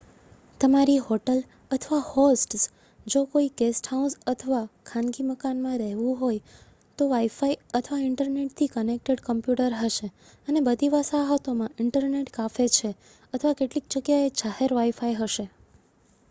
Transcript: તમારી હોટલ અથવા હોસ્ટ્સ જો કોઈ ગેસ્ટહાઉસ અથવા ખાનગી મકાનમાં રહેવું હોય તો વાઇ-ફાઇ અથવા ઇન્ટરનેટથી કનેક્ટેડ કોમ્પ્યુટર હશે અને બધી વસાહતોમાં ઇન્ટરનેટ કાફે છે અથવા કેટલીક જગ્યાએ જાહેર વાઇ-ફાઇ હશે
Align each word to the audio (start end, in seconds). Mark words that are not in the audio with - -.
તમારી 0.59 1.01
હોટલ 1.01 1.41
અથવા 1.71 1.97
હોસ્ટ્સ 2.05 2.63
જો 3.05 3.21
કોઈ 3.29 3.49
ગેસ્ટહાઉસ 3.59 4.15
અથવા 4.27 4.61
ખાનગી 4.87 5.25
મકાનમાં 5.27 5.75
રહેવું 5.81 6.17
હોય 6.17 6.57
તો 6.99 7.09
વાઇ-ફાઇ 7.11 7.51
અથવા 7.81 8.01
ઇન્ટરનેટથી 8.05 8.69
કનેક્ટેડ 8.73 9.23
કોમ્પ્યુટર 9.27 9.77
હશે 9.83 10.11
અને 10.47 10.65
બધી 10.67 10.91
વસાહતોમાં 10.95 11.79
ઇન્ટરનેટ 11.79 12.35
કાફે 12.35 12.69
છે 12.73 12.95
અથવા 13.33 13.55
કેટલીક 13.57 13.95
જગ્યાએ 13.95 14.35
જાહેર 14.39 14.77
વાઇ-ફાઇ 14.77 15.15
હશે 15.23 15.49